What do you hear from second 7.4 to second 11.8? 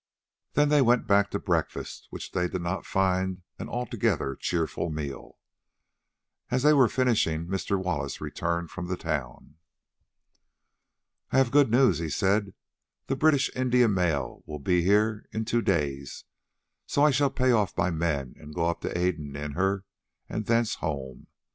Mr. Wallace returned from the town. "I have got good